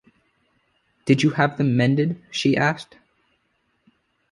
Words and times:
“Did 1.05 1.21
you 1.21 1.29
have 1.29 1.59
them 1.59 1.77
mended?” 1.77 2.19
she 2.31 2.57
asked. 2.57 2.97